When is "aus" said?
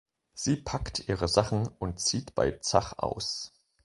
2.97-3.53